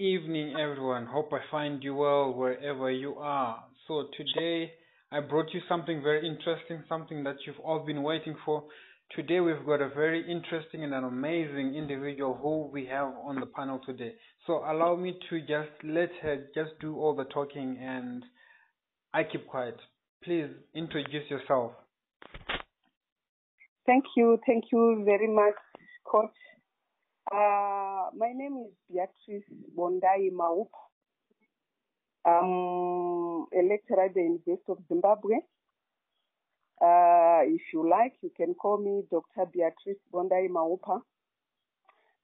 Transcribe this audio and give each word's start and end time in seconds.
evening, 0.00 0.54
everyone. 0.58 1.04
Hope 1.04 1.30
I 1.34 1.40
find 1.50 1.84
you 1.84 1.94
well 1.94 2.32
wherever 2.32 2.90
you 2.90 3.16
are. 3.16 3.62
So, 3.86 4.06
today 4.16 4.72
I 5.12 5.20
brought 5.20 5.52
you 5.52 5.60
something 5.68 6.02
very 6.02 6.26
interesting, 6.26 6.82
something 6.88 7.22
that 7.24 7.36
you've 7.46 7.60
all 7.62 7.84
been 7.84 8.02
waiting 8.02 8.34
for. 8.46 8.64
Today, 9.14 9.40
we've 9.40 9.66
got 9.66 9.82
a 9.82 9.90
very 9.90 10.20
interesting 10.20 10.84
and 10.84 10.94
an 10.94 11.04
amazing 11.04 11.74
individual 11.76 12.38
who 12.40 12.70
we 12.72 12.86
have 12.86 13.08
on 13.26 13.40
the 13.40 13.46
panel 13.46 13.78
today. 13.84 14.14
So, 14.46 14.64
allow 14.64 14.96
me 14.96 15.18
to 15.28 15.40
just 15.40 15.70
let 15.84 16.08
her 16.22 16.46
just 16.54 16.70
do 16.80 16.96
all 16.96 17.14
the 17.14 17.24
talking 17.24 17.76
and 17.78 18.24
I 19.12 19.24
keep 19.24 19.46
quiet. 19.48 19.76
Please 20.24 20.48
introduce 20.74 21.28
yourself. 21.28 21.72
Thank 23.84 24.04
you. 24.16 24.38
Thank 24.46 24.64
you 24.72 25.02
very 25.04 25.28
much, 25.28 25.54
Coach. 26.10 26.30
Uh, 27.32 28.10
my 28.16 28.32
name 28.34 28.66
is 28.66 28.72
Beatrice 28.90 29.44
Bondai 29.78 30.32
Maup. 30.32 30.70
I'm 32.24 33.46
a 33.56 33.62
lecturer 33.62 34.06
at 34.06 34.14
the 34.14 34.22
University 34.22 34.64
of 34.68 34.78
Zimbabwe. 34.88 35.36
Uh, 36.82 37.42
if 37.46 37.60
you 37.72 37.88
like, 37.88 38.14
you 38.22 38.32
can 38.36 38.54
call 38.54 38.78
me 38.78 39.02
Dr. 39.12 39.48
Beatrice 39.52 40.00
Bondai 40.12 40.48
Maupa, 40.48 41.02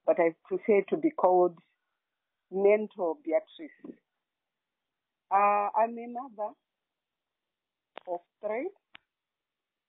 but 0.05 0.19
I 0.19 0.35
prefer 0.45 0.83
to 0.89 0.97
be 0.97 1.11
called 1.11 1.57
Mentor 2.51 3.15
Beatrice. 3.25 3.97
Uh, 5.31 5.69
I'm 5.79 5.97
a 5.99 6.07
mother 6.09 6.53
of 8.09 8.21
three, 8.45 8.71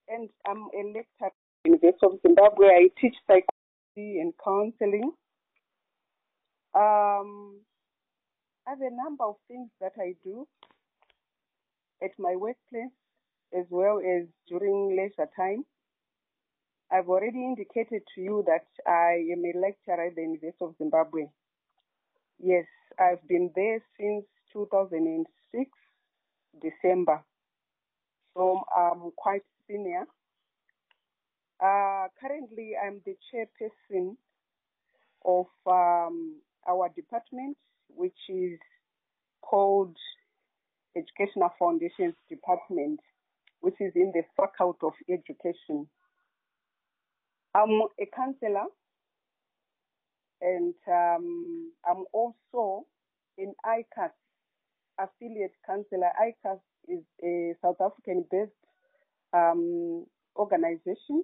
and 0.09 0.29
I'm 0.47 0.67
a 0.77 0.85
lecturer 0.93 1.27
at 1.27 1.31
the 1.63 1.71
University 1.71 2.05
of 2.05 2.19
Zimbabwe. 2.21 2.67
I 2.67 2.89
teach 3.02 3.15
psychology 3.25 3.56
and 3.97 4.33
counseling. 4.43 5.11
Um, 6.75 7.61
I 8.67 8.71
have 8.71 8.81
a 8.81 8.91
number 8.95 9.23
of 9.25 9.35
things 9.47 9.69
that 9.81 9.93
I 9.99 10.15
do 10.23 10.47
at 12.03 12.11
my 12.19 12.35
workplace 12.35 12.93
as 13.57 13.65
well 13.69 13.99
as 13.99 14.27
during 14.47 14.95
leisure 14.95 15.29
time. 15.35 15.65
I've 16.91 17.09
already 17.09 17.43
indicated 17.43 18.03
to 18.15 18.21
you 18.21 18.43
that 18.47 18.67
I 18.89 19.25
am 19.33 19.43
a 19.43 19.59
lecturer 19.59 20.07
at 20.07 20.15
the 20.15 20.21
University 20.21 20.57
of 20.63 20.75
Zimbabwe. 20.77 21.27
Yes, 22.39 22.65
I've 22.99 23.25
been 23.27 23.51
there 23.55 23.81
since 23.99 24.25
2006, 24.53 25.69
December. 26.61 27.23
So 28.35 28.61
I'm 28.75 29.11
quite 29.17 29.43
senior. 29.67 30.05
Uh, 31.59 32.08
currently, 32.22 32.73
I'm 32.81 33.02
the 33.05 33.16
chairperson 33.33 34.16
of 35.25 35.47
um, 35.66 36.36
our 36.67 36.89
department, 36.95 37.58
which 37.89 38.17
is 38.30 38.59
called 39.41 39.95
Educational 40.95 41.49
Foundations 41.58 42.14
Department, 42.30 42.99
which 43.61 43.75
is 43.80 43.91
in 43.95 44.11
the 44.14 44.22
Faculty 44.36 44.80
of 44.83 44.94
Education. 45.09 45.88
I'm 47.55 47.81
a 47.99 48.05
counselor 48.16 48.66
and 50.42 50.75
um, 50.88 51.71
I'm 51.88 52.03
also 52.14 52.86
an 53.39 53.53
ICAS 53.66 54.11
affiliate 54.99 55.55
counselor. 55.66 56.11
ICAS 56.21 56.59
is 56.88 57.03
a 57.23 57.53
South 57.64 57.77
African 57.81 58.25
based 58.30 58.52
um, 59.33 60.05
organization 60.36 61.23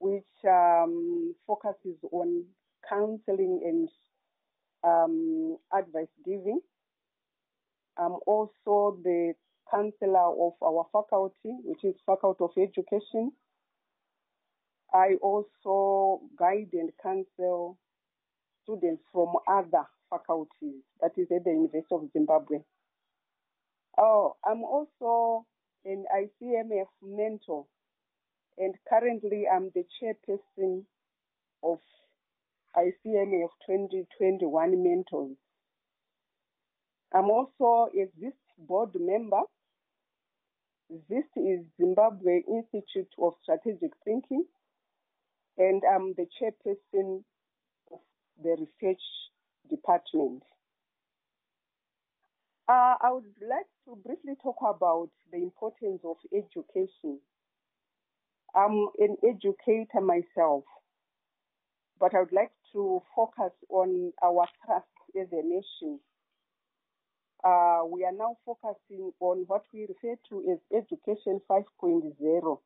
which 0.00 0.24
um, 0.48 1.34
focuses 1.46 1.96
on 2.10 2.44
counseling 2.88 3.60
and 3.64 3.88
um, 4.82 5.56
advice 5.72 6.08
giving. 6.24 6.60
I'm 7.98 8.16
also 8.26 8.98
the 9.04 9.34
counselor 9.70 10.32
of 10.46 10.54
our 10.64 10.86
faculty, 10.90 11.54
which 11.64 11.84
is 11.84 11.94
Faculty 12.06 12.42
of 12.42 12.50
Education. 12.56 13.32
I 14.92 15.14
also 15.22 16.22
guide 16.38 16.70
and 16.72 16.90
counsel 17.02 17.78
students 18.64 19.02
from 19.12 19.34
other 19.46 19.84
faculties, 20.08 20.82
that 21.00 21.12
is 21.16 21.28
at 21.34 21.44
the 21.44 21.50
University 21.50 21.94
of 21.94 22.10
Zimbabwe. 22.12 22.58
Oh, 23.98 24.36
I'm 24.44 24.64
also 24.64 25.46
an 25.84 26.04
ICMF 26.16 26.86
mentor 27.02 27.66
and 28.60 28.74
currently 28.88 29.44
I'm 29.50 29.70
the 29.74 29.84
chairperson 29.96 30.84
of 31.64 31.78
ICMA 32.76 33.44
of 33.44 33.50
2021 33.66 34.82
Mentors. 34.84 35.36
I'm 37.12 37.30
also 37.30 37.90
a 37.96 38.06
ZIST 38.20 38.36
board 38.58 38.90
member. 38.94 39.40
ZIST 41.08 41.32
is 41.36 41.60
Zimbabwe 41.80 42.42
Institute 42.46 43.08
of 43.18 43.32
Strategic 43.42 43.92
Thinking, 44.04 44.44
and 45.56 45.82
I'm 45.90 46.12
the 46.14 46.26
chairperson 46.38 47.24
of 47.90 48.00
the 48.42 48.50
research 48.60 49.02
department. 49.70 50.42
Uh, 52.68 52.94
I 53.00 53.10
would 53.10 53.24
like 53.40 53.66
to 53.86 53.96
briefly 54.04 54.34
talk 54.42 54.56
about 54.60 55.08
the 55.32 55.38
importance 55.38 56.02
of 56.04 56.16
education 56.32 57.20
I'm 58.54 58.88
an 58.98 59.16
educator 59.22 60.00
myself, 60.00 60.64
but 61.98 62.14
I 62.14 62.20
would 62.20 62.32
like 62.32 62.50
to 62.72 63.02
focus 63.14 63.52
on 63.68 64.12
our 64.22 64.46
trust 64.64 64.86
as 65.20 65.28
a 65.32 65.42
nation. 65.42 66.00
Uh, 67.42 67.80
we 67.90 68.04
are 68.04 68.12
now 68.12 68.36
focusing 68.44 69.12
on 69.20 69.44
what 69.46 69.64
we 69.72 69.82
refer 69.88 70.16
to 70.28 70.52
as 70.52 70.58
Education 70.76 71.40
5.0, 71.50 72.58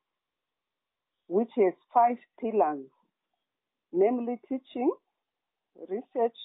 which 1.29 1.51
has 1.57 1.75
five 1.93 2.17
pillars, 2.41 2.87
namely 3.93 4.41
teaching, 4.49 4.91
research, 5.89 6.37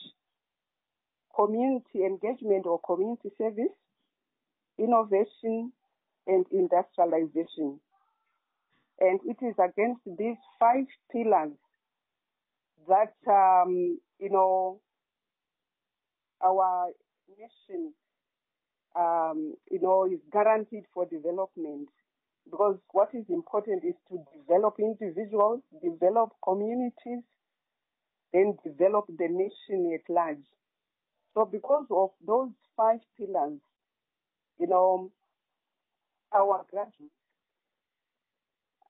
community 1.36 2.04
engagement 2.06 2.66
or 2.66 2.80
community 2.80 3.30
service, 3.38 3.74
innovation, 4.78 5.72
and 6.28 6.46
industrialization. 6.52 7.80
And 9.00 9.20
it 9.26 9.38
is 9.46 9.56
against 9.58 10.02
these 10.06 10.38
five 10.60 10.86
pillars 11.12 11.54
that, 12.88 13.14
um, 13.28 14.00
you 14.20 14.30
know, 14.30 14.82
our 16.44 16.88
nation, 17.30 17.94
um, 18.96 19.54
you 19.72 19.80
know, 19.82 20.06
is 20.06 20.20
guaranteed 20.32 20.84
for 20.94 21.06
development. 21.06 21.88
Because 22.50 22.78
what 22.92 23.10
is 23.14 23.26
important 23.30 23.84
is 23.86 23.96
to 24.10 24.20
develop 24.38 24.76
individuals, 24.80 25.62
develop 25.82 26.32
communities, 26.44 27.24
then 28.34 28.58
develop 28.66 29.06
the 29.08 29.28
nation 29.30 29.94
at 29.94 30.12
large. 30.12 30.44
So 31.36 31.46
because 31.46 31.86
of 31.92 32.10
those 32.26 32.50
five 32.76 33.00
pillars, 33.18 33.60
you 34.60 34.68
know, 34.68 35.12
our 36.34 36.66
graduates 36.70 37.19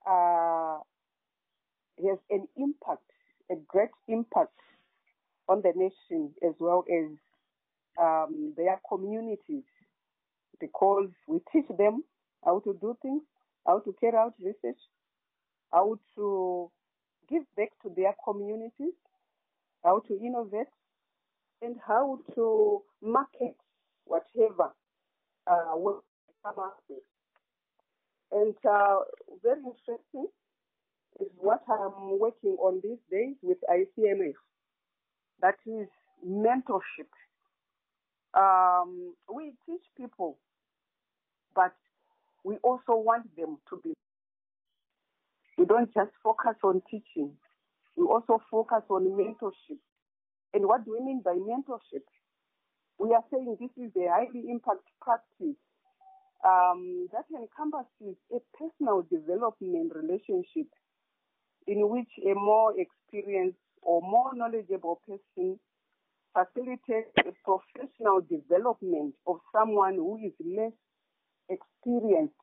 uh, 0.06 0.78
has 2.04 2.18
an 2.30 2.48
impact, 2.56 3.02
a 3.50 3.56
great 3.68 3.90
impact 4.08 4.52
on 5.48 5.62
the 5.62 5.72
nation 5.76 6.32
as 6.46 6.54
well 6.60 6.84
as 6.90 7.10
um, 8.00 8.54
their 8.56 8.80
communities 8.88 9.64
because 10.60 11.08
we 11.26 11.38
teach 11.52 11.66
them 11.76 12.04
how 12.44 12.60
to 12.60 12.76
do 12.80 12.96
things, 13.02 13.22
how 13.66 13.80
to 13.80 13.94
carry 14.00 14.16
out 14.16 14.34
research, 14.40 14.78
how 15.72 15.98
to 16.16 16.70
give 17.28 17.42
back 17.56 17.70
to 17.82 17.92
their 17.96 18.14
communities, 18.24 18.94
how 19.84 20.00
to 20.08 20.14
innovate, 20.18 20.68
and 21.62 21.76
how 21.86 22.18
to 22.34 22.82
market 23.02 23.56
whatever 24.04 24.72
uh, 25.46 25.72
will 25.76 26.02
come 26.44 26.58
up 26.58 26.78
with. 26.88 26.98
And 28.32 28.54
uh, 28.68 28.98
very 29.42 29.58
interesting 29.58 30.26
is 31.20 31.28
what 31.38 31.62
I'm 31.68 32.18
working 32.18 32.56
on 32.60 32.80
these 32.82 32.98
days 33.10 33.34
with 33.42 33.58
ICMF. 33.68 34.34
That 35.42 35.56
is 35.66 35.88
mentorship. 36.26 37.10
Um, 38.32 39.14
we 39.34 39.52
teach 39.66 39.82
people, 39.96 40.38
but 41.54 41.74
we 42.44 42.56
also 42.62 42.96
want 42.96 43.34
them 43.36 43.58
to 43.70 43.80
be. 43.82 43.92
We 45.58 45.66
don't 45.66 45.92
just 45.92 46.12
focus 46.22 46.56
on 46.62 46.82
teaching. 46.90 47.32
We 47.96 48.04
also 48.06 48.40
focus 48.50 48.82
on 48.88 49.04
mentorship. 49.06 49.78
And 50.54 50.66
what 50.66 50.84
do 50.84 50.92
we 50.92 51.04
mean 51.04 51.22
by 51.24 51.32
mentorship? 51.32 52.04
We 52.98 53.12
are 53.14 53.24
saying 53.32 53.56
this 53.60 53.70
is 53.76 53.90
a 53.96 54.08
highly 54.08 54.50
impact 54.50 54.84
practice 55.00 55.56
um, 56.44 57.08
that 57.12 57.24
encompasses 57.34 58.16
a 58.32 58.38
personal 58.56 59.02
development 59.10 59.92
relationship 59.94 60.68
in 61.66 61.88
which 61.88 62.08
a 62.24 62.34
more 62.34 62.74
experienced 62.78 63.58
or 63.82 64.00
more 64.02 64.32
knowledgeable 64.34 65.00
person 65.06 65.58
facilitates 66.32 67.10
the 67.16 67.32
professional 67.44 68.20
development 68.22 69.14
of 69.26 69.36
someone 69.52 69.94
who 69.94 70.18
is 70.24 70.32
less 70.44 70.72
experienced. 71.48 72.34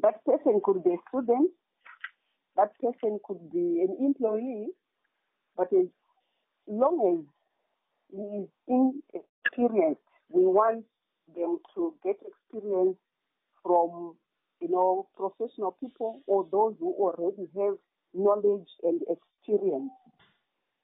That 0.00 0.24
person 0.24 0.60
could 0.64 0.82
be 0.84 0.90
a 0.90 0.98
student, 1.08 1.50
that 2.56 2.70
person 2.80 3.18
could 3.26 3.50
be 3.52 3.84
an 3.86 3.96
employee, 4.00 4.68
but 5.56 5.68
as 5.72 5.86
long 6.66 7.20
as 7.20 8.16
he 8.16 8.44
is 8.44 8.48
inexperienced, 8.68 10.00
we 10.30 10.44
want 10.44 10.84
them 11.36 11.58
to 11.74 11.94
get 12.04 12.16
experience 12.26 12.96
from 13.62 14.16
you 14.60 14.68
know 14.68 15.08
professional 15.16 15.76
people 15.80 16.22
or 16.26 16.46
those 16.50 16.74
who 16.80 16.92
already 16.94 17.48
have 17.56 17.76
knowledge 18.14 18.68
and 18.82 19.00
experience. 19.08 19.92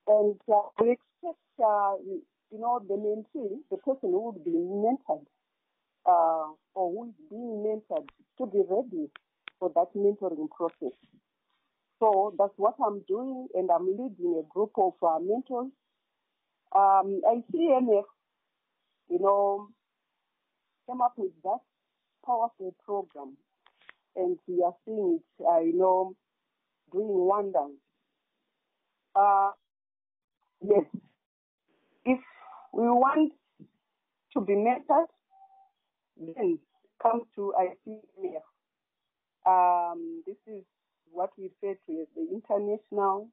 And 0.07 0.37
uh, 0.53 0.69
we 0.81 0.93
expect 0.93 1.43
uh, 1.65 1.95
you 2.05 2.59
know 2.59 2.81
the 2.87 2.95
mentee, 2.95 3.59
the 3.71 3.77
person 3.79 4.11
who 4.11 4.31
would 4.33 4.45
be 4.45 4.53
mentored 4.53 5.27
uh, 6.07 6.53
or 6.75 6.93
who 6.93 7.09
is 7.09 7.15
being 7.31 7.65
mentored, 7.65 8.09
to 8.39 8.47
be 8.47 8.63
ready 8.69 9.11
for 9.59 9.71
that 9.75 9.89
mentoring 9.97 10.49
process. 10.51 10.97
So 12.01 12.35
that's 12.39 12.55
what 12.57 12.75
I'm 12.85 13.01
doing, 13.09 13.49
and 13.55 13.71
I'm 13.71 13.87
leading 13.87 14.43
a 14.45 14.53
group 14.53 14.71
of 14.77 14.95
uh, 15.03 15.19
mentors. 15.21 15.73
Um, 16.75 17.21
ICMF, 17.27 18.05
you 19.11 19.19
know, 19.19 19.69
came 20.89 21.01
up 21.03 21.15
with 21.17 21.33
that 21.45 21.61
powerful 22.25 22.75
program, 22.85 23.37
and 24.17 24.39
we 24.47 24.63
are 24.65 24.75
seeing 24.85 25.21
it, 25.21 25.45
uh, 25.47 25.61
you 25.61 25.77
know, 25.79 26.15
doing 26.93 27.09
wonders. 27.09 27.77
Uh, 29.15 29.51
yes, 30.63 30.85
if 32.05 32.19
we 32.73 32.83
want 32.85 33.33
to 34.33 34.41
be 34.41 34.55
mentored, 34.55 35.07
then 36.17 36.59
come 37.03 37.23
to 37.35 37.53
ICMF. 37.61 38.43
Um, 39.47 40.23
this 40.27 40.37
is 40.47 40.65
what 41.11 41.31
we 41.39 41.45
refer 41.63 41.79
to 41.87 42.01
as 42.03 42.09
the 42.17 42.29
International 42.33 43.29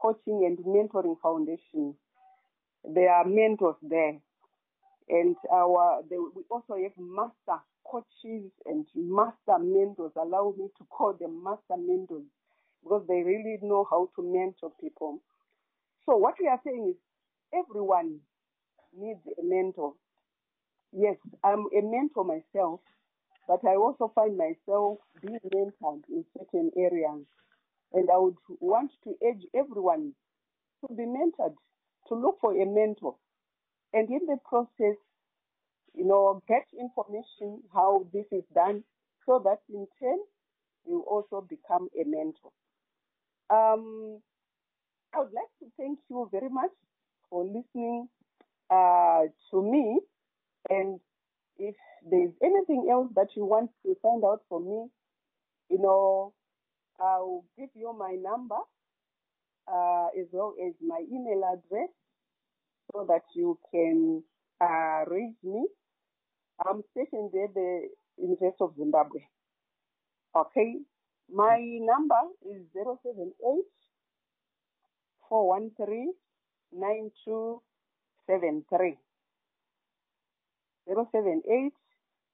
Coaching 0.00 0.44
and 0.46 0.58
Mentoring 0.58 1.16
Foundation. 1.22 1.94
There 2.84 3.10
are 3.10 3.24
mentors 3.24 3.76
there. 3.82 4.18
And 5.08 5.36
our 5.52 6.02
we 6.10 6.44
also 6.50 6.74
have 6.82 6.92
master 6.98 7.62
coaches 7.90 8.50
and 8.66 8.86
master 8.94 9.58
mentors. 9.58 10.12
Allow 10.16 10.54
me 10.58 10.68
to 10.78 10.84
call 10.86 11.14
them 11.14 11.42
master 11.44 11.76
mentors 11.78 12.26
because 12.82 13.04
they 13.08 13.22
really 13.22 13.58
know 13.62 13.86
how 13.90 14.10
to 14.16 14.22
mentor 14.22 14.72
people. 14.80 15.22
So 16.06 16.16
what 16.16 16.34
we 16.40 16.48
are 16.48 16.60
saying 16.64 16.94
is 16.94 16.96
everyone 17.54 18.20
needs 18.96 19.20
a 19.38 19.42
mentor. 19.44 19.94
Yes, 20.92 21.16
I'm 21.44 21.66
a 21.76 21.82
mentor 21.82 22.24
myself, 22.24 22.80
but 23.48 23.60
I 23.64 23.76
also 23.76 24.12
find 24.14 24.36
myself 24.36 24.98
being 25.22 25.40
mentored 25.54 26.02
in 26.08 26.24
certain 26.38 26.70
areas. 26.76 27.24
And 27.92 28.10
I 28.10 28.18
would 28.18 28.36
want 28.60 28.92
to 29.04 29.16
urge 29.24 29.44
everyone 29.54 30.14
to 30.82 30.94
be 30.94 31.04
mentored, 31.04 31.54
to 32.08 32.14
look 32.14 32.38
for 32.40 32.52
a 32.60 32.66
mentor. 32.66 33.16
And 33.96 34.10
in 34.10 34.26
the 34.26 34.36
process, 34.44 34.98
you 35.94 36.04
know, 36.04 36.42
get 36.46 36.66
information 36.78 37.62
how 37.72 38.06
this 38.12 38.26
is 38.30 38.44
done 38.54 38.84
so 39.24 39.40
that 39.42 39.60
in 39.70 39.86
turn 39.98 40.18
you 40.86 41.02
also 41.08 41.40
become 41.40 41.88
a 41.98 42.04
mentor. 42.04 42.52
Um, 43.48 44.20
I 45.14 45.20
would 45.20 45.32
like 45.32 45.48
to 45.60 45.66
thank 45.78 45.98
you 46.10 46.28
very 46.30 46.50
much 46.50 46.72
for 47.30 47.42
listening 47.42 48.08
uh, 48.70 49.22
to 49.50 49.62
me. 49.62 50.00
And 50.68 51.00
if 51.58 51.74
there's 52.04 52.34
anything 52.42 52.88
else 52.92 53.08
that 53.16 53.28
you 53.34 53.46
want 53.46 53.70
to 53.86 53.96
find 54.02 54.22
out 54.24 54.42
from 54.50 54.68
me, 54.68 54.88
you 55.70 55.78
know, 55.78 56.34
I'll 57.00 57.44
give 57.58 57.70
you 57.74 57.94
my 57.98 58.14
number 58.20 58.58
uh, 59.66 60.08
as 60.20 60.26
well 60.32 60.54
as 60.62 60.74
my 60.86 61.00
email 61.10 61.42
address 61.50 61.88
so 62.92 63.04
that 63.08 63.22
you 63.34 63.58
can 63.70 64.22
uh, 64.60 65.04
reach 65.06 65.36
me. 65.42 65.66
I'm 66.64 66.82
stationed 66.92 67.32
at 67.34 67.54
the 67.54 67.88
University 68.18 68.56
of 68.60 68.74
Zimbabwe. 68.76 69.20
Okay, 70.34 70.76
my 71.32 71.58
number 71.80 72.20
is 72.44 72.62
078 72.74 73.64
413 75.28 76.12
9273. 76.72 78.98
078 80.86 81.72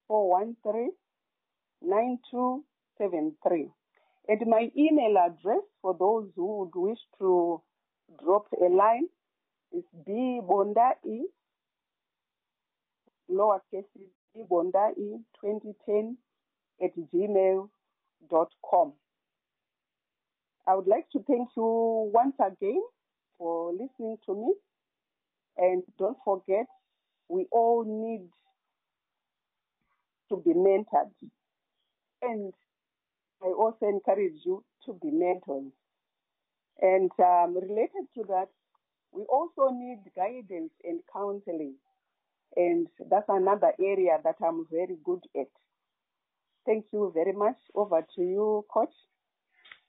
413 0.08 0.92
9273. 1.82 3.70
And 4.28 4.46
my 4.46 4.70
email 4.76 5.16
address 5.18 5.62
for 5.80 5.94
those 5.98 6.30
who 6.36 6.58
would 6.60 6.74
wish 6.74 6.98
to 7.18 7.60
drop 8.22 8.46
a 8.60 8.68
line 8.68 9.08
is 9.72 9.84
bbondai, 10.06 11.22
lowercase 13.28 14.08
bbondai 14.34 14.94
2010 15.40 16.16
at 16.82 16.92
gmail.com. 17.12 18.92
I 20.66 20.74
would 20.74 20.86
like 20.86 21.08
to 21.10 21.22
thank 21.26 21.48
you 21.56 22.10
once 22.14 22.36
again 22.38 22.82
for 23.38 23.72
listening 23.72 24.18
to 24.26 24.34
me. 24.34 24.54
And 25.56 25.82
don't 25.98 26.16
forget, 26.24 26.66
we 27.28 27.46
all 27.50 27.84
need 27.84 28.28
to 30.28 30.36
be 30.36 30.54
mentored. 30.54 31.10
And 32.22 32.54
I 33.42 33.48
also 33.48 33.86
encourage 33.86 34.44
you 34.44 34.64
to 34.86 34.92
be 34.94 35.10
mentors. 35.10 35.72
And 36.80 37.10
um, 37.18 37.54
related 37.54 38.06
to 38.14 38.24
that, 38.28 38.48
we 39.12 39.22
also 39.24 39.70
need 39.72 40.00
guidance 40.16 40.72
and 40.84 41.00
counseling. 41.12 41.74
And 42.56 42.86
that's 43.10 43.28
another 43.28 43.72
area 43.80 44.18
that 44.24 44.36
I'm 44.44 44.66
very 44.70 44.96
good 45.04 45.22
at. 45.38 45.48
Thank 46.66 46.86
you 46.92 47.10
very 47.14 47.32
much. 47.32 47.56
Over 47.74 48.02
to 48.16 48.22
you, 48.22 48.64
Coach. 48.72 48.92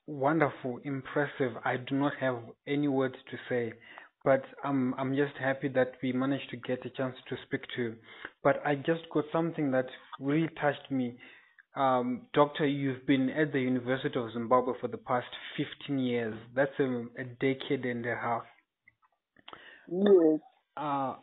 Wonderful, 0.08 0.80
impressive. 0.84 1.54
I 1.64 1.78
do 1.78 1.96
not 1.96 2.14
have 2.20 2.40
any 2.68 2.88
words 2.88 3.16
to 3.32 3.38
say, 3.48 3.74
but 4.26 4.44
I'm 4.64 4.94
I'm 4.96 5.16
just 5.16 5.38
happy 5.40 5.70
that 5.70 5.94
we 6.02 6.12
managed 6.12 6.50
to 6.50 6.58
get 6.58 6.86
a 6.86 6.90
chance 6.90 7.16
to 7.30 7.38
speak 7.46 7.62
to 7.76 7.82
you. 7.82 7.96
But 8.44 8.62
I 8.66 8.76
just 8.76 9.04
got 9.14 9.26
something 9.32 9.72
that 9.72 9.86
really 10.20 10.50
touched 10.60 10.92
me. 10.92 11.18
Um, 11.76 12.24
doctor, 12.34 12.68
you've 12.68 13.06
been 13.08 13.30
at 13.30 13.54
the 13.54 13.62
University 13.62 14.20
of 14.20 14.32
Zimbabwe 14.34 14.74
for 14.82 14.88
the 14.88 14.98
past 14.98 15.28
15 15.58 15.98
years. 15.98 16.36
That's 16.54 16.78
a, 16.80 17.06
a 17.18 17.24
decade 17.40 17.86
and 17.86 18.06
a 18.06 18.16
half. 18.16 18.44
Yes. 19.88 20.40
Uh, 20.76 21.16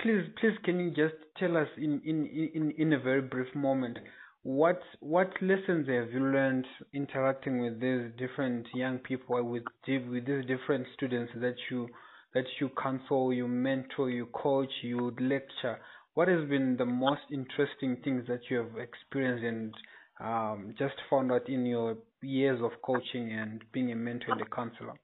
please, 0.00 0.24
please, 0.40 0.56
can 0.64 0.80
you 0.80 0.90
just 0.90 1.14
tell 1.38 1.56
us 1.56 1.68
in, 1.76 2.00
in, 2.04 2.26
in, 2.54 2.70
in 2.76 2.92
a 2.92 2.98
very 2.98 3.22
brief 3.22 3.54
moment 3.54 3.98
what 4.42 4.80
what 5.00 5.30
lessons 5.42 5.88
have 5.88 6.10
you 6.12 6.20
learned 6.20 6.64
interacting 6.94 7.60
with 7.60 7.80
these 7.80 8.10
different 8.16 8.66
young 8.72 8.98
people 8.98 9.42
with 9.42 9.64
with 9.86 10.26
these 10.26 10.46
different 10.46 10.86
students 10.94 11.32
that 11.36 11.56
you 11.70 11.88
that 12.34 12.44
you 12.60 12.70
counsel, 12.80 13.32
you 13.32 13.48
mentor, 13.48 14.10
you 14.10 14.26
coach, 14.26 14.70
you 14.82 15.12
lecture? 15.20 15.78
What 16.14 16.28
has 16.28 16.48
been 16.48 16.76
the 16.76 16.86
most 16.86 17.22
interesting 17.32 17.96
things 18.04 18.26
that 18.28 18.40
you 18.50 18.58
have 18.58 18.76
experienced 18.78 19.44
and 19.44 19.74
um, 20.20 20.74
just 20.78 20.94
found 21.10 21.32
out 21.32 21.48
in 21.48 21.66
your 21.66 21.96
years 22.22 22.60
of 22.62 22.70
coaching 22.82 23.32
and 23.32 23.62
being 23.72 23.92
a 23.92 23.96
mentor 23.96 24.32
and 24.32 24.40
a 24.42 24.46
counselor? 24.46 24.94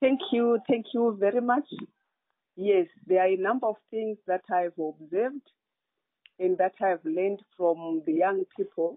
Thank 0.00 0.20
you, 0.32 0.58
thank 0.66 0.86
you 0.94 1.16
very 1.20 1.42
much. 1.42 1.68
Yes, 2.56 2.86
there 3.06 3.20
are 3.20 3.28
a 3.28 3.36
number 3.36 3.66
of 3.66 3.76
things 3.90 4.16
that 4.26 4.42
I've 4.50 4.78
observed 4.78 5.42
and 6.38 6.56
that 6.56 6.72
I've 6.82 7.04
learned 7.04 7.40
from 7.56 8.02
the 8.06 8.14
young 8.14 8.44
people. 8.56 8.96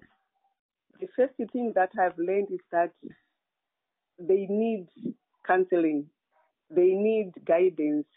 The 1.02 1.08
first 1.16 1.34
thing 1.52 1.74
that 1.76 1.92
I've 2.00 2.18
learned 2.18 2.48
is 2.52 2.62
that 2.72 2.92
they 4.18 4.48
need 4.50 4.88
counseling, 5.46 6.06
they 6.70 6.92
need 6.94 7.32
guidance, 7.46 8.08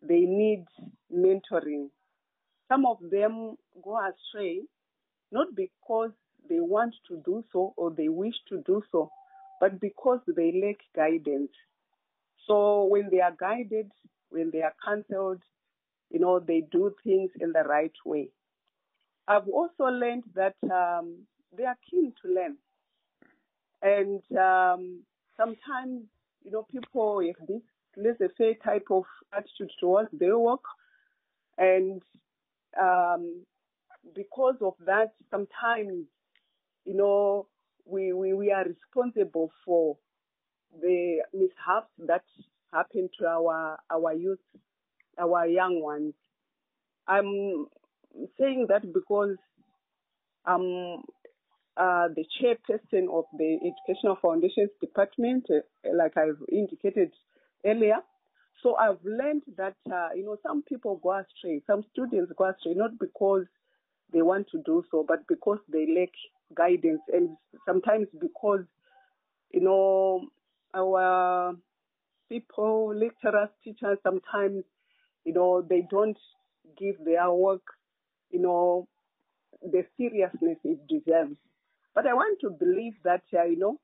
they 0.00 0.20
need 0.20 0.64
mentoring. 1.12 1.88
Some 2.68 2.86
of 2.86 2.98
them 3.10 3.56
go 3.82 3.98
astray 3.98 4.60
not 5.32 5.48
because 5.56 6.12
they 6.48 6.60
want 6.60 6.94
to 7.08 7.20
do 7.24 7.42
so 7.52 7.74
or 7.76 7.90
they 7.90 8.08
wish 8.08 8.34
to 8.50 8.62
do 8.64 8.82
so, 8.92 9.10
but 9.60 9.80
because 9.80 10.20
they 10.36 10.52
lack 10.64 10.76
guidance. 10.94 11.50
So 12.46 12.84
when 12.84 13.08
they 13.10 13.20
are 13.20 13.34
guided, 13.38 13.90
when 14.30 14.50
they 14.50 14.62
are 14.62 14.74
counseled, 14.84 15.42
you 16.10 16.20
know, 16.20 16.40
they 16.40 16.62
do 16.70 16.94
things 17.04 17.30
in 17.40 17.52
the 17.52 17.62
right 17.62 17.92
way. 18.04 18.28
I've 19.28 19.48
also 19.48 19.84
learned 19.84 20.24
that 20.34 20.56
um, 20.64 21.26
they 21.56 21.64
are 21.64 21.78
keen 21.90 22.12
to 22.22 22.32
learn. 22.32 22.56
And 23.80 24.20
um, 24.36 25.02
sometimes, 25.36 26.02
you 26.44 26.50
know, 26.50 26.66
people 26.70 27.20
have 27.20 27.46
this 27.46 27.62
laissez-faire 27.96 28.54
type 28.64 28.86
of 28.90 29.04
attitude 29.32 29.72
towards 29.80 30.08
their 30.12 30.38
work. 30.38 30.64
And 31.58 32.02
um, 32.80 33.44
because 34.14 34.56
of 34.60 34.74
that, 34.86 35.12
sometimes, 35.30 36.06
you 36.84 36.94
know, 36.94 37.46
we, 37.84 38.12
we, 38.12 38.32
we 38.32 38.50
are 38.50 38.64
responsible 38.64 39.50
for 39.64 39.96
the 41.66 41.72
mishaps 41.72 41.90
that 42.06 42.22
happen 42.72 43.08
to 43.18 43.26
our, 43.26 43.78
our 43.90 44.14
youth, 44.14 44.38
our 45.18 45.46
young 45.46 45.82
ones. 45.82 46.14
I'm 47.06 47.66
saying 48.38 48.66
that 48.68 48.92
because 48.92 49.36
I'm 50.44 51.02
uh, 51.76 52.08
the 52.14 52.24
chairperson 52.40 53.08
of 53.12 53.24
the 53.38 53.58
Educational 53.62 54.16
Foundations 54.20 54.70
Department, 54.80 55.46
uh, 55.50 55.60
like 55.96 56.16
I've 56.16 56.42
indicated 56.50 57.12
earlier. 57.64 57.96
So 58.62 58.76
I've 58.76 58.98
learned 59.04 59.42
that, 59.56 59.74
uh, 59.92 60.10
you 60.14 60.24
know, 60.24 60.36
some 60.46 60.62
people 60.62 61.00
go 61.02 61.12
astray, 61.18 61.62
some 61.66 61.82
students 61.92 62.32
go 62.36 62.44
astray, 62.44 62.74
not 62.74 62.98
because 63.00 63.46
they 64.12 64.22
want 64.22 64.46
to 64.52 64.62
do 64.64 64.84
so, 64.90 65.04
but 65.06 65.26
because 65.26 65.58
they 65.72 65.86
lack 65.98 66.10
guidance 66.54 67.00
and 67.12 67.30
sometimes 67.66 68.06
because, 68.20 68.64
you 69.52 69.62
know, 69.62 70.28
our 70.74 71.54
people, 72.28 72.94
lecturers, 72.94 73.48
teachers, 73.62 73.98
sometimes, 74.02 74.64
you 75.24 75.32
know, 75.32 75.62
they 75.62 75.86
don't 75.90 76.18
give 76.78 76.96
their 77.04 77.30
work, 77.30 77.62
you 78.30 78.40
know, 78.40 78.88
the 79.62 79.84
seriousness 79.96 80.58
it 80.64 80.80
deserves. 80.88 81.36
But 81.94 82.06
I 82.06 82.14
want 82.14 82.40
to 82.40 82.50
believe 82.50 82.94
that, 83.04 83.22
uh, 83.36 83.44
you 83.44 83.58
know, 83.58 83.78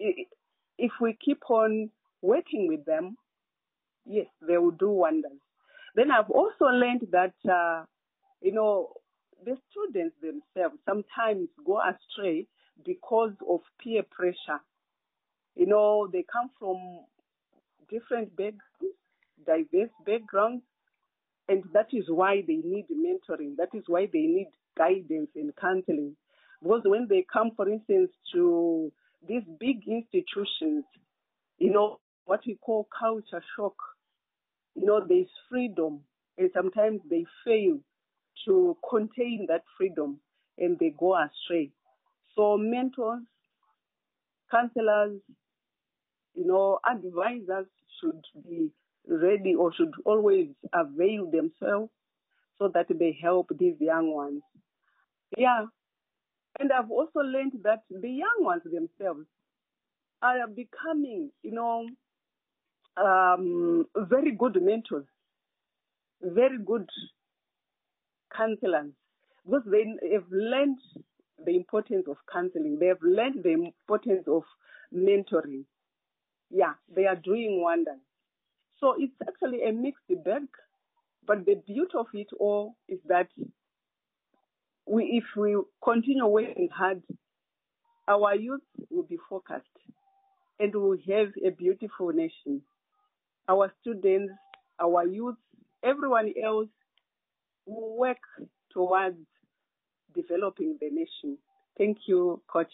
if 0.00 0.90
we 1.00 1.16
keep 1.24 1.48
on 1.48 1.90
working 2.20 2.66
with 2.68 2.84
them, 2.84 3.16
yes, 4.04 4.26
they 4.46 4.58
will 4.58 4.72
do 4.72 4.90
wonders. 4.90 5.38
Then 5.94 6.10
I've 6.10 6.30
also 6.30 6.64
learned 6.64 7.06
that, 7.12 7.34
uh, 7.48 7.84
you 8.40 8.52
know, 8.52 8.92
the 9.44 9.56
students 9.70 10.16
themselves 10.20 10.76
sometimes 10.84 11.48
go 11.64 11.80
astray 11.80 12.46
because 12.84 13.32
of 13.48 13.60
peer 13.80 14.02
pressure. 14.10 14.60
You 15.56 15.66
know, 15.66 16.08
they 16.12 16.24
come 16.30 16.50
from 16.58 16.76
different 17.90 18.30
backgrounds, 18.36 18.96
diverse 19.46 19.90
backgrounds, 20.04 20.62
and 21.48 21.62
that 21.72 21.88
is 21.92 22.04
why 22.08 22.42
they 22.46 22.56
need 22.56 22.86
mentoring. 22.90 23.56
That 23.56 23.68
is 23.74 23.84
why 23.86 24.06
they 24.12 24.20
need 24.20 24.48
guidance 24.76 25.30
and 25.36 25.54
counseling. 25.56 26.16
Because 26.62 26.82
when 26.84 27.06
they 27.08 27.24
come, 27.30 27.50
for 27.56 27.68
instance, 27.68 28.10
to 28.32 28.90
these 29.28 29.42
big 29.60 29.86
institutions, 29.86 30.84
you 31.58 31.70
know, 31.70 32.00
what 32.24 32.40
we 32.46 32.56
call 32.56 32.88
culture 32.98 33.42
shock, 33.56 33.74
you 34.74 34.86
know, 34.86 35.04
there's 35.06 35.28
freedom, 35.50 36.00
and 36.38 36.50
sometimes 36.54 37.00
they 37.08 37.24
fail 37.44 37.78
to 38.46 38.76
contain 38.88 39.46
that 39.48 39.62
freedom 39.76 40.18
and 40.58 40.78
they 40.78 40.92
go 40.98 41.14
astray. 41.16 41.70
So 42.34 42.56
mentors, 42.56 43.22
counselors, 44.50 45.20
you 46.34 46.46
know, 46.46 46.78
advisors 46.88 47.66
should 48.00 48.24
be 48.46 48.70
ready 49.06 49.54
or 49.54 49.72
should 49.74 49.92
always 50.04 50.48
avail 50.72 51.30
themselves 51.30 51.90
so 52.58 52.68
that 52.72 52.86
they 52.88 53.16
help 53.20 53.50
these 53.58 53.76
young 53.80 54.12
ones. 54.12 54.42
Yeah. 55.36 55.66
And 56.58 56.70
I've 56.72 56.90
also 56.90 57.20
learned 57.20 57.52
that 57.64 57.82
the 57.90 58.08
young 58.08 58.38
ones 58.40 58.62
themselves 58.64 59.26
are 60.22 60.46
becoming, 60.46 61.30
you 61.42 61.52
know, 61.52 61.86
um, 62.96 63.86
very 63.96 64.32
good 64.32 64.56
mentors, 64.62 65.06
very 66.22 66.58
good 66.64 66.88
counselors, 68.34 68.92
because 69.44 69.62
they 69.66 70.12
have 70.12 70.24
learned 70.30 70.78
the 71.44 71.56
importance 71.56 72.06
of 72.08 72.16
counseling. 72.32 72.78
They 72.78 72.86
have 72.86 73.02
learned 73.02 73.42
the 73.42 73.50
importance 73.50 74.24
of 74.28 74.44
mentoring. 74.94 75.64
Yeah, 76.50 76.74
they 76.94 77.06
are 77.06 77.16
doing 77.16 77.60
wonders. 77.62 78.00
So 78.80 78.94
it's 78.98 79.14
actually 79.26 79.64
a 79.68 79.72
mixed 79.72 80.08
bag, 80.24 80.44
but 81.26 81.44
the 81.46 81.56
beauty 81.66 81.92
of 81.98 82.06
it 82.14 82.28
all 82.38 82.76
is 82.88 82.98
that 83.08 83.28
we, 84.86 85.04
if 85.22 85.24
we 85.36 85.56
continue 85.82 86.26
working 86.26 86.68
hard, 86.74 87.02
our 88.08 88.34
youth 88.34 88.60
will 88.90 89.04
be 89.04 89.18
focused 89.28 89.66
and 90.60 90.74
we 90.74 90.80
will 90.80 90.98
have 91.08 91.28
a 91.44 91.50
beautiful 91.50 92.10
nation. 92.12 92.62
Our 93.48 93.72
students, 93.80 94.32
our 94.80 95.06
youth, 95.06 95.36
everyone 95.84 96.32
else 96.42 96.68
will 97.66 97.96
work 97.98 98.18
towards 98.72 99.18
developing 100.14 100.78
the 100.80 100.90
nation. 100.90 101.38
Thank 101.78 101.98
you, 102.06 102.42
Coach. 102.52 102.72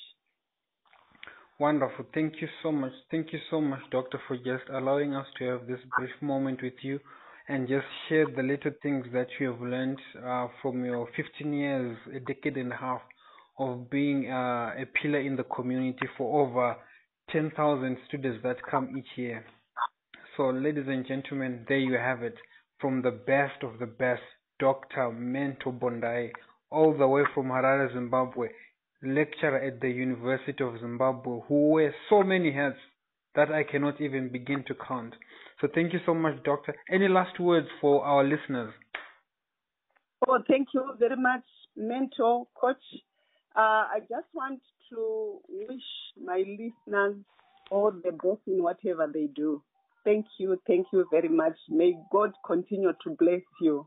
Wonderful. 1.61 2.07
Thank 2.15 2.41
you 2.41 2.49
so 2.63 2.73
much. 2.73 2.93
Thank 3.11 3.35
you 3.35 3.39
so 3.51 3.61
much, 3.61 3.81
Doctor, 3.91 4.19
for 4.27 4.39
just 4.39 4.65
allowing 4.73 5.15
us 5.15 5.27
to 5.39 5.45
have 5.45 5.67
this 5.67 5.81
brief 5.95 6.11
moment 6.23 6.63
with 6.63 6.73
you 6.81 6.99
and 7.51 7.69
just 7.69 7.85
share 8.09 8.25
the 8.35 8.43
little 8.43 8.71
things 8.83 9.05
that 9.13 9.27
you 9.39 9.51
have 9.51 9.61
learned 9.61 9.99
uh, 10.25 10.47
from 10.63 10.83
your 10.87 11.07
15 11.15 11.53
years, 11.53 11.99
a 12.17 12.21
decade 12.21 12.57
and 12.57 12.73
a 12.73 12.77
half 12.77 13.03
of 13.59 13.91
being 13.91 14.31
uh, 14.31 14.71
a 14.75 14.87
pillar 15.03 15.21
in 15.21 15.37
the 15.37 15.43
community 15.43 16.07
for 16.17 16.47
over 16.47 16.77
10,000 17.31 17.99
students 18.09 18.39
that 18.43 18.57
come 18.71 18.97
each 18.97 19.19
year. 19.19 19.45
So, 20.39 20.45
ladies 20.45 20.87
and 20.89 21.07
gentlemen, 21.07 21.67
there 21.69 21.77
you 21.77 21.99
have 21.99 22.23
it. 22.23 22.37
From 22.81 23.03
the 23.03 23.11
best 23.11 23.63
of 23.63 23.79
the 23.79 23.87
best, 23.87 24.23
Dr. 24.61 25.11
Mento 25.13 25.79
Bondai, 25.79 26.31
all 26.71 26.97
the 26.97 27.07
way 27.07 27.25
from 27.35 27.49
Harare, 27.49 27.93
Zimbabwe 27.93 28.49
lecturer 29.03 29.59
at 29.59 29.81
the 29.81 29.91
University 29.91 30.63
of 30.63 30.79
Zimbabwe 30.81 31.41
who 31.49 31.71
wears 31.71 31.95
so 32.09 32.23
many 32.23 32.53
hats 32.53 32.79
that 33.35 33.51
I 33.51 33.63
cannot 33.65 34.01
even 34.01 34.29
begin 34.31 34.65
to 34.67 34.75
count. 34.75 35.15
So 35.61 35.69
thank 35.75 35.93
you 35.93 36.01
so 36.05 36.15
much, 36.15 36.43
Doctor. 36.45 36.75
Any 36.91 37.09
last 37.09 37.39
words 37.39 37.69
for 37.81 38.05
our 38.05 38.25
listeners? 38.25 38.73
Oh, 40.27 40.39
thank 40.49 40.69
you 40.75 40.93
very 40.99 41.17
much, 41.17 41.45
mentor, 41.77 42.47
coach. 42.55 42.77
Uh, 43.57 43.87
I 43.95 44.01
just 44.01 44.27
want 44.35 44.61
to 44.91 45.39
wish 45.49 45.83
my 46.23 46.45
listeners 46.47 47.17
all 47.71 47.91
the 47.91 48.13
best 48.13 48.41
in 48.47 48.63
whatever 48.63 49.11
they 49.13 49.29
do. 49.35 49.63
Thank 50.05 50.27
you, 50.39 50.61
thank 50.67 50.87
you 50.93 51.07
very 51.11 51.29
much. 51.29 51.57
May 51.69 51.95
God 52.11 52.33
continue 52.47 52.93
to 53.05 53.11
bless 53.19 53.43
you 53.61 53.87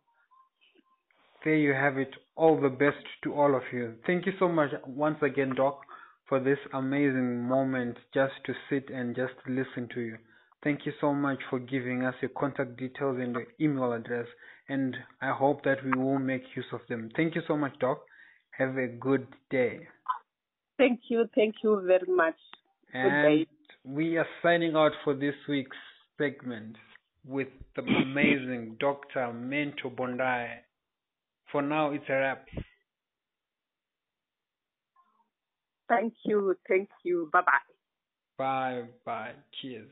there 1.43 1.55
you 1.55 1.73
have 1.73 1.97
it. 1.97 2.13
All 2.35 2.59
the 2.59 2.69
best 2.69 3.05
to 3.23 3.33
all 3.33 3.55
of 3.55 3.63
you. 3.71 3.95
Thank 4.07 4.25
you 4.25 4.33
so 4.39 4.47
much 4.47 4.71
once 4.88 5.17
again, 5.21 5.53
Doc, 5.55 5.81
for 6.27 6.39
this 6.39 6.57
amazing 6.73 7.43
moment 7.43 7.97
just 8.13 8.33
to 8.45 8.53
sit 8.69 8.89
and 8.89 9.15
just 9.15 9.33
listen 9.47 9.88
to 9.93 10.01
you. 10.01 10.17
Thank 10.63 10.85
you 10.85 10.93
so 11.01 11.13
much 11.13 11.39
for 11.50 11.59
giving 11.59 12.05
us 12.05 12.15
your 12.21 12.31
contact 12.38 12.77
details 12.77 13.17
and 13.19 13.33
your 13.33 13.45
email 13.59 13.91
address, 13.91 14.27
and 14.69 14.95
I 15.21 15.31
hope 15.31 15.63
that 15.65 15.83
we 15.83 15.91
will 15.91 16.19
make 16.19 16.43
use 16.55 16.65
of 16.71 16.79
them. 16.88 17.09
Thank 17.15 17.35
you 17.35 17.41
so 17.47 17.57
much, 17.57 17.77
Doc. 17.79 18.00
Have 18.57 18.77
a 18.77 18.88
good 18.88 19.27
day. 19.50 19.88
Thank 20.77 21.01
you. 21.09 21.27
Thank 21.35 21.55
you 21.63 21.81
very 21.85 22.07
much. 22.07 22.35
And 22.93 23.45
we 23.83 24.17
are 24.17 24.27
signing 24.41 24.75
out 24.75 24.93
for 25.03 25.13
this 25.13 25.35
week's 25.50 25.75
segment 26.17 26.77
with 27.25 27.50
the 27.75 27.81
amazing 27.81 28.77
Dr. 28.79 29.33
Mento 29.33 29.93
Bondai. 29.93 30.47
For 31.53 31.62
now, 31.62 31.91
it's 31.91 32.03
a 32.10 32.13
wrap. 32.13 32.48
Thank 35.88 36.15
you. 36.25 36.55
Thank 36.67 36.89
you. 37.03 37.29
Bye 37.31 37.41
bye. 37.41 37.51
Bye 38.38 38.83
bye. 39.05 39.33
Cheers. 39.62 39.89